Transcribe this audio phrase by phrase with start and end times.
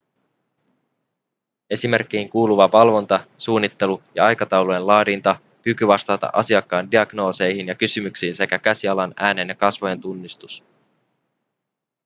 [1.69, 9.13] esimerkkeihin kuuluvat valvonta suunnittelu ja aikataulujen laadinta kyky vastata asiakkaan diagnooseihin ja kysymyksiin sekä käsialan
[9.17, 10.63] äänen ja kasvojen tunnistus